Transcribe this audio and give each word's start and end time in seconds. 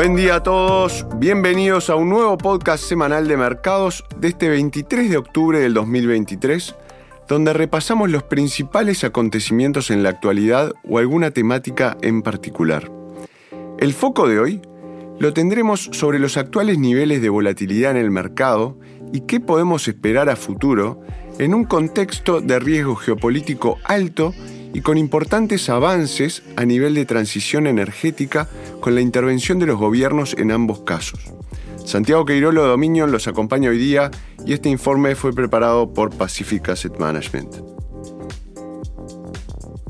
Buen 0.00 0.16
día 0.16 0.36
a 0.36 0.42
todos, 0.42 1.04
bienvenidos 1.16 1.90
a 1.90 1.94
un 1.94 2.08
nuevo 2.08 2.38
podcast 2.38 2.82
semanal 2.82 3.28
de 3.28 3.36
mercados 3.36 4.02
de 4.16 4.28
este 4.28 4.48
23 4.48 5.10
de 5.10 5.18
octubre 5.18 5.58
del 5.58 5.74
2023, 5.74 6.74
donde 7.28 7.52
repasamos 7.52 8.10
los 8.10 8.22
principales 8.22 9.04
acontecimientos 9.04 9.90
en 9.90 10.02
la 10.02 10.08
actualidad 10.08 10.72
o 10.88 10.96
alguna 10.96 11.32
temática 11.32 11.98
en 12.00 12.22
particular. 12.22 12.90
El 13.78 13.92
foco 13.92 14.26
de 14.26 14.40
hoy 14.40 14.62
lo 15.18 15.34
tendremos 15.34 15.90
sobre 15.92 16.18
los 16.18 16.38
actuales 16.38 16.78
niveles 16.78 17.20
de 17.20 17.28
volatilidad 17.28 17.90
en 17.90 17.98
el 17.98 18.10
mercado 18.10 18.78
y 19.12 19.26
qué 19.26 19.38
podemos 19.38 19.86
esperar 19.86 20.30
a 20.30 20.36
futuro 20.36 21.02
en 21.38 21.52
un 21.52 21.64
contexto 21.64 22.40
de 22.40 22.58
riesgo 22.58 22.96
geopolítico 22.96 23.76
alto 23.84 24.32
y 24.72 24.80
con 24.80 24.98
importantes 24.98 25.68
avances 25.68 26.42
a 26.56 26.64
nivel 26.64 26.94
de 26.94 27.04
transición 27.04 27.66
energética 27.66 28.48
con 28.80 28.94
la 28.94 29.00
intervención 29.00 29.58
de 29.58 29.66
los 29.66 29.78
gobiernos 29.78 30.34
en 30.38 30.52
ambos 30.52 30.80
casos. 30.80 31.20
Santiago 31.84 32.24
Queirolo 32.24 32.66
Dominion 32.66 33.10
los 33.10 33.26
acompaña 33.26 33.70
hoy 33.70 33.78
día 33.78 34.10
y 34.46 34.52
este 34.52 34.68
informe 34.68 35.14
fue 35.14 35.32
preparado 35.32 35.92
por 35.92 36.14
Pacific 36.16 36.68
Asset 36.68 36.98
Management. 36.98 37.56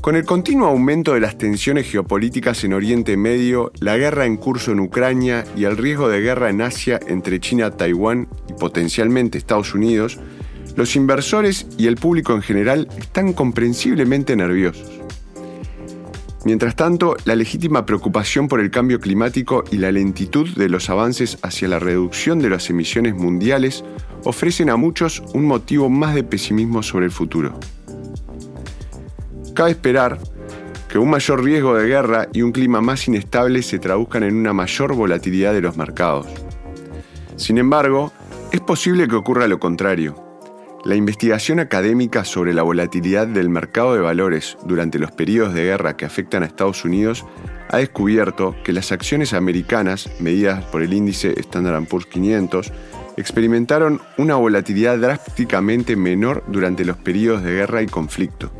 Con 0.00 0.16
el 0.16 0.24
continuo 0.24 0.66
aumento 0.66 1.12
de 1.12 1.20
las 1.20 1.36
tensiones 1.36 1.90
geopolíticas 1.90 2.64
en 2.64 2.72
Oriente 2.72 3.18
Medio, 3.18 3.70
la 3.80 3.98
guerra 3.98 4.24
en 4.24 4.38
curso 4.38 4.72
en 4.72 4.80
Ucrania 4.80 5.44
y 5.54 5.64
el 5.64 5.76
riesgo 5.76 6.08
de 6.08 6.22
guerra 6.22 6.48
en 6.48 6.62
Asia 6.62 6.98
entre 7.06 7.38
China, 7.38 7.70
Taiwán 7.72 8.26
y 8.48 8.54
potencialmente 8.54 9.36
Estados 9.36 9.74
Unidos, 9.74 10.18
los 10.80 10.96
inversores 10.96 11.66
y 11.76 11.88
el 11.88 11.96
público 11.96 12.32
en 12.32 12.40
general 12.40 12.88
están 12.96 13.34
comprensiblemente 13.34 14.34
nerviosos. 14.34 14.90
Mientras 16.46 16.74
tanto, 16.74 17.18
la 17.26 17.36
legítima 17.36 17.84
preocupación 17.84 18.48
por 18.48 18.60
el 18.60 18.70
cambio 18.70 18.98
climático 18.98 19.62
y 19.70 19.76
la 19.76 19.92
lentitud 19.92 20.48
de 20.56 20.70
los 20.70 20.88
avances 20.88 21.36
hacia 21.42 21.68
la 21.68 21.80
reducción 21.80 22.38
de 22.38 22.48
las 22.48 22.70
emisiones 22.70 23.14
mundiales 23.14 23.84
ofrecen 24.24 24.70
a 24.70 24.76
muchos 24.76 25.22
un 25.34 25.44
motivo 25.44 25.90
más 25.90 26.14
de 26.14 26.24
pesimismo 26.24 26.82
sobre 26.82 27.04
el 27.04 27.12
futuro. 27.12 27.60
Cabe 29.52 29.72
esperar 29.72 30.18
que 30.88 30.98
un 30.98 31.10
mayor 31.10 31.44
riesgo 31.44 31.74
de 31.74 31.88
guerra 31.88 32.28
y 32.32 32.40
un 32.40 32.52
clima 32.52 32.80
más 32.80 33.06
inestable 33.06 33.62
se 33.62 33.78
traduzcan 33.78 34.22
en 34.22 34.34
una 34.34 34.54
mayor 34.54 34.94
volatilidad 34.94 35.52
de 35.52 35.60
los 35.60 35.76
mercados. 35.76 36.26
Sin 37.36 37.58
embargo, 37.58 38.12
es 38.50 38.62
posible 38.62 39.06
que 39.08 39.16
ocurra 39.16 39.46
lo 39.46 39.60
contrario 39.60 40.29
la 40.84 40.94
investigación 40.94 41.60
académica 41.60 42.24
sobre 42.24 42.54
la 42.54 42.62
volatilidad 42.62 43.26
del 43.26 43.50
mercado 43.50 43.94
de 43.94 44.00
valores 44.00 44.56
durante 44.64 44.98
los 44.98 45.12
periodos 45.12 45.52
de 45.52 45.64
guerra 45.64 45.96
que 45.96 46.06
afectan 46.06 46.42
a 46.42 46.46
Estados 46.46 46.84
Unidos 46.84 47.26
ha 47.68 47.78
descubierto 47.78 48.56
que 48.64 48.72
las 48.72 48.90
acciones 48.90 49.32
americanas, 49.32 50.10
medidas 50.20 50.64
por 50.64 50.82
el 50.82 50.92
índice 50.92 51.38
Standard 51.38 51.86
Poor's 51.86 52.06
500, 52.06 52.72
experimentaron 53.16 54.00
una 54.16 54.36
volatilidad 54.36 54.98
drásticamente 54.98 55.96
menor 55.96 56.42
durante 56.48 56.84
los 56.84 56.96
periodos 56.96 57.42
de 57.42 57.52
guerra 57.52 57.82
y 57.82 57.86
conflicto. 57.86 58.50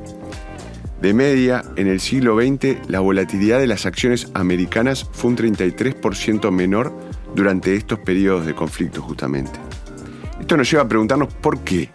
De 1.01 1.15
media, 1.15 1.65
en 1.77 1.87
el 1.87 1.99
siglo 1.99 2.37
XX, 2.39 2.89
la 2.89 3.01
volatilidad 3.01 3.59
de 3.59 3.67
las 3.67 3.87
acciones 3.87 4.29
americanas 4.35 5.09
fue 5.11 5.31
un 5.31 5.37
33% 5.39 6.51
menor 6.51 6.93
durante 7.35 7.75
estos 7.75 7.99
periodos 8.01 8.45
de 8.45 8.55
conflicto 8.55 9.01
justamente. 9.01 9.59
Esto 10.39 10.57
nos 10.59 10.71
lleva 10.71 10.83
a 10.83 10.89
preguntarnos 10.89 11.33
por 11.35 11.61
qué. 11.61 11.91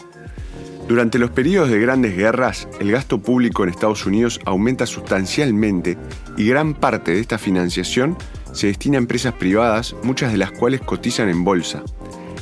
Durante 0.88 1.18
los 1.18 1.32
periodos 1.32 1.72
de 1.72 1.80
grandes 1.80 2.16
guerras, 2.16 2.68
el 2.80 2.92
gasto 2.92 3.20
público 3.20 3.64
en 3.64 3.70
Estados 3.70 4.06
Unidos 4.06 4.40
aumenta 4.46 4.86
sustancialmente 4.86 5.98
y 6.38 6.48
gran 6.48 6.76
parte 6.76 7.12
de 7.12 7.20
esta 7.20 7.40
financiación 7.40 8.16
se 8.54 8.68
destina 8.68 8.98
a 8.98 9.00
empresas 9.00 9.34
privadas, 9.34 9.96
muchas 10.04 10.32
de 10.32 10.38
las 10.38 10.52
cuales 10.52 10.82
cotizan 10.82 11.28
en 11.30 11.44
bolsa. 11.44 11.82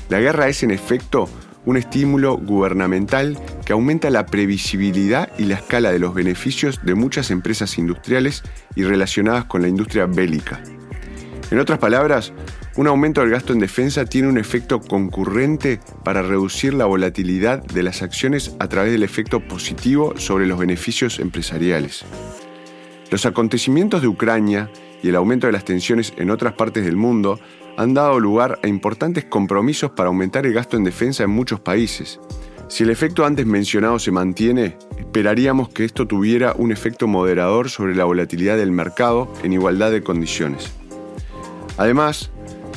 La 0.10 0.20
guerra 0.20 0.50
es 0.50 0.62
en 0.62 0.72
efecto 0.72 1.30
un 1.66 1.78
estímulo 1.78 2.36
gubernamental 2.36 3.40
que 3.66 3.72
aumenta 3.72 4.10
la 4.10 4.26
previsibilidad 4.26 5.30
y 5.40 5.46
la 5.46 5.56
escala 5.56 5.94
de 5.94 6.00
los 6.00 6.14
beneficios 6.14 6.82
de 6.84 6.96
muchas 6.96 7.32
empresas 7.32 7.78
industriales 7.78 8.44
y 8.76 8.84
relacionadas 8.84 9.46
con 9.46 9.62
la 9.62 9.70
industria 9.70 10.06
bélica. 10.06 10.62
En 11.50 11.60
otras 11.60 11.80
palabras, 11.80 12.34
un 12.76 12.88
aumento 12.88 13.22
del 13.22 13.30
gasto 13.30 13.54
en 13.54 13.60
defensa 13.60 14.06
tiene 14.06 14.28
un 14.28 14.38
efecto 14.38 14.82
concurrente 14.82 15.80
para 16.04 16.24
reducir 16.24 16.74
la 16.74 16.86
volatilidad 16.86 17.64
de 17.64 17.84
las 17.84 18.02
acciones 18.02 18.56
a 18.60 18.68
través 18.68 18.92
del 18.92 19.04
efecto 19.04 19.40
positivo 19.42 20.16
sobre 20.18 20.48
los 20.48 20.58
beneficios 20.58 21.20
empresariales. 21.20 22.04
Los 23.12 23.28
acontecimientos 23.28 24.02
de 24.02 24.08
Ucrania 24.08 24.72
y 25.04 25.10
el 25.10 25.16
aumento 25.16 25.46
de 25.46 25.54
las 25.54 25.66
tensiones 25.66 26.14
en 26.18 26.32
otras 26.32 26.54
partes 26.54 26.84
del 26.84 26.96
mundo 26.96 27.40
han 27.78 27.94
dado 27.94 28.20
lugar 28.20 28.60
a 28.64 28.68
importantes 28.68 29.26
compromisos 29.26 29.92
para 29.92 30.08
aumentar 30.08 30.48
el 30.48 30.54
gasto 30.54 30.76
en 30.76 30.84
defensa 30.84 31.24
en 31.24 31.30
muchos 31.30 31.60
países. 31.60 32.20
Si 32.70 32.84
el 32.84 32.90
efecto 32.90 33.24
antes 33.24 33.46
mencionado 33.46 34.00
se 34.00 34.12
mantiene, 34.12 34.78
esperaríamos 34.98 35.70
que 35.70 35.86
esto 35.86 36.08
tuviera 36.08 36.54
un 36.58 36.72
efecto 36.72 37.08
moderador 37.08 37.70
sobre 37.70 37.96
la 37.96 38.06
volatilidad 38.06 38.58
del 38.58 38.72
mercado 38.72 39.32
en 39.44 39.54
igualdad 39.54 39.92
de 39.92 40.02
condiciones. 40.02 40.72
Además, 41.78 42.32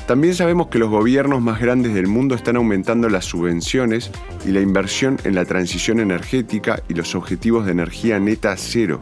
también 0.06 0.34
sabemos 0.34 0.68
que 0.68 0.78
los 0.78 0.88
gobiernos 0.88 1.42
más 1.42 1.60
grandes 1.60 1.92
del 1.92 2.06
mundo 2.06 2.36
están 2.36 2.56
aumentando 2.56 3.08
las 3.08 3.24
subvenciones 3.24 4.12
y 4.46 4.50
la 4.50 4.60
inversión 4.60 5.18
en 5.24 5.34
la 5.34 5.44
transición 5.44 5.98
energética 5.98 6.80
y 6.88 6.94
los 6.94 7.16
objetivos 7.16 7.66
de 7.66 7.72
energía 7.72 8.20
neta 8.20 8.56
cero. 8.56 9.00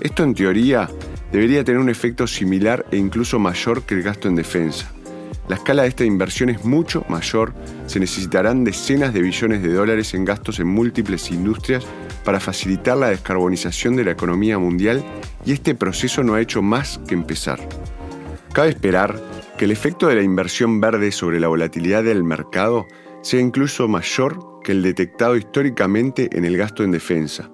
Esto 0.00 0.24
en 0.24 0.34
teoría 0.34 0.90
debería 1.32 1.64
tener 1.64 1.80
un 1.80 1.88
efecto 1.88 2.26
similar 2.26 2.84
e 2.90 2.98
incluso 2.98 3.38
mayor 3.38 3.82
que 3.82 3.94
el 3.94 4.02
gasto 4.02 4.28
en 4.28 4.36
defensa. 4.36 4.92
La 5.48 5.56
escala 5.56 5.82
de 5.82 5.88
esta 5.88 6.04
inversión 6.04 6.50
es 6.50 6.62
mucho 6.62 7.06
mayor, 7.08 7.54
se 7.86 7.98
necesitarán 7.98 8.64
decenas 8.64 9.14
de 9.14 9.22
billones 9.22 9.62
de 9.62 9.72
dólares 9.72 10.12
en 10.12 10.26
gastos 10.26 10.60
en 10.60 10.66
múltiples 10.66 11.30
industrias 11.30 11.86
para 12.22 12.38
facilitar 12.38 12.98
la 12.98 13.08
descarbonización 13.08 13.96
de 13.96 14.04
la 14.04 14.10
economía 14.10 14.58
mundial 14.58 15.02
y 15.46 15.52
este 15.52 15.74
proceso 15.74 16.22
no 16.22 16.34
ha 16.34 16.42
hecho 16.42 16.60
más 16.60 17.00
que 17.08 17.14
empezar. 17.14 17.66
Cabe 18.52 18.70
esperar 18.70 19.27
que 19.58 19.64
el 19.64 19.72
efecto 19.72 20.06
de 20.06 20.14
la 20.14 20.22
inversión 20.22 20.80
verde 20.80 21.10
sobre 21.10 21.40
la 21.40 21.48
volatilidad 21.48 22.04
del 22.04 22.22
mercado 22.22 22.86
sea 23.22 23.40
incluso 23.40 23.88
mayor 23.88 24.60
que 24.62 24.70
el 24.70 24.82
detectado 24.82 25.36
históricamente 25.36 26.30
en 26.32 26.44
el 26.44 26.56
gasto 26.56 26.84
en 26.84 26.92
defensa. 26.92 27.50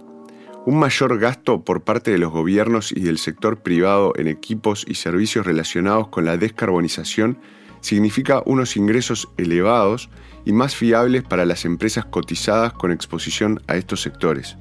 Un 0.67 0.79
mayor 0.79 1.19
gasto 1.19 1.65
por 1.65 1.83
parte 1.83 2.11
de 2.11 2.19
los 2.19 2.31
gobiernos 2.31 2.93
y 2.93 3.01
del 3.01 3.17
sector 3.17 3.63
privado 3.63 4.13
en 4.17 4.29
equipos 4.29 4.85
y 4.87 4.97
servicios 4.97 5.47
relacionados 5.47 6.09
con 6.09 6.27
la 6.27 6.37
descarbonización 6.37 7.39
significa 7.81 8.43
unos 8.45 8.77
ingresos 8.77 9.31
elevados 9.39 10.11
y 10.45 10.53
más 10.53 10.77
fiables 10.77 11.23
para 11.23 11.47
las 11.47 11.65
empresas 11.65 12.05
cotizadas 12.05 12.75
con 12.75 12.93
exposición 12.93 13.63
a 13.67 13.77
estos 13.77 14.03
sectores. 14.03 14.59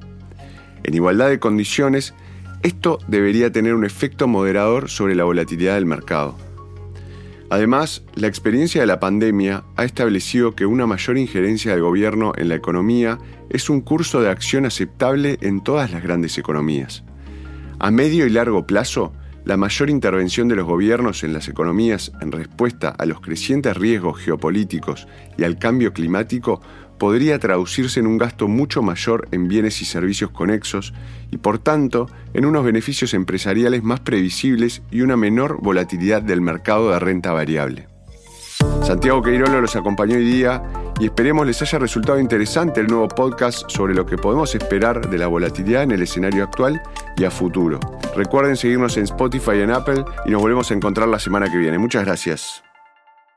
En 0.86 0.94
igualdad 0.94 1.28
de 1.28 1.40
condiciones, 1.40 2.14
esto 2.62 3.00
debería 3.10 3.52
tener 3.52 3.74
un 3.74 3.84
efecto 3.84 4.30
moderador 4.30 4.90
sobre 4.90 5.14
la 5.14 5.26
volatilidad 5.26 5.76
del 5.76 5.86
mercado. 5.86 6.38
Además, 7.54 8.02
la 8.16 8.26
experiencia 8.26 8.82
de 8.82 8.88
la 8.88 9.00
pandemia 9.00 9.64
ha 9.76 9.84
establecido 9.84 10.56
que 10.56 10.66
una 10.66 10.88
mayor 10.88 11.20
injerencia 11.20 11.72
del 11.72 11.84
gobierno 11.84 12.34
en 12.36 12.50
la 12.50 12.56
economía 12.56 13.20
es 13.52 13.70
un 13.70 13.82
curso 13.82 14.22
de 14.22 14.32
acción 14.32 14.66
aceptable 14.66 15.38
en 15.40 15.62
todas 15.62 15.92
las 15.92 16.02
grandes 16.02 16.40
economías. 16.40 17.04
A 17.78 17.92
medio 17.92 18.26
y 18.26 18.32
largo 18.32 18.66
plazo, 18.66 19.14
la 19.46 19.56
mayor 19.56 19.92
intervención 19.92 20.48
de 20.48 20.56
los 20.56 20.66
gobiernos 20.66 21.24
en 21.24 21.32
las 21.32 21.48
economías 21.48 22.12
en 22.22 22.32
respuesta 22.32 22.90
a 22.90 23.06
los 23.06 23.22
crecientes 23.22 23.78
riesgos 23.78 24.18
geopolíticos 24.18 25.08
y 25.38 25.44
al 25.44 25.60
cambio 25.60 25.94
climático 25.94 26.60
podría 26.98 27.40
traducirse 27.40 28.00
en 28.00 28.08
un 28.08 28.18
gasto 28.18 28.48
mucho 28.48 28.82
mayor 28.82 29.28
en 29.32 29.48
bienes 29.48 29.82
y 29.82 29.86
servicios 29.86 30.32
conexos 30.32 30.94
y 31.32 31.38
por 31.38 31.60
tanto 31.60 32.08
en 32.34 32.46
unos 32.46 32.64
beneficios 32.64 33.14
empresariales 33.14 33.84
más 33.84 34.00
previsibles 34.00 34.82
y 34.92 35.02
una 35.02 35.18
menor 35.18 35.60
volatilidad 35.62 36.22
del 36.22 36.42
mercado 36.42 36.92
de 36.92 37.00
renta 37.00 37.34
variable. 37.34 37.88
Santiago 38.84 39.22
Queirolo 39.22 39.62
los 39.62 39.76
acompañó 39.76 40.16
hoy 40.16 40.26
día 40.26 40.62
y 41.00 41.06
esperemos 41.06 41.48
les 41.48 41.62
haya 41.62 41.80
resultado 41.80 42.20
interesante 42.20 42.82
el 42.82 42.88
nuevo 42.88 43.08
podcast 43.08 43.70
sobre 43.70 43.94
lo 43.94 44.06
que 44.06 44.18
podemos 44.18 44.54
esperar 44.56 45.10
de 45.10 45.18
la 45.18 45.28
volatilidad 45.28 45.84
en 45.84 45.92
el 45.92 46.02
escenario 46.02 46.44
actual 46.44 46.82
y 47.18 47.24
a 47.24 47.32
futuro. 47.32 47.80
Recuerden 48.16 48.58
seguirnos 48.58 48.98
en 48.98 49.04
Spotify 49.04 49.52
y 49.58 49.62
en 49.62 49.72
Apple 49.72 50.04
y 50.26 50.32
nos 50.32 50.42
volvemos 50.42 50.70
a 50.70 50.74
encontrar 50.74 51.08
la 51.08 51.20
semana 51.20 51.52
que 51.52 51.58
viene. 51.58 51.78
Muchas 51.78 52.06
gracias. 52.06 52.64